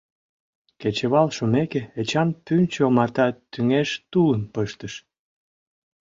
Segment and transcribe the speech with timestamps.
[0.81, 4.93] Кечывал шумеке, Эчан пӱнчӧ омарта тӱҥеш тулым пыштыш.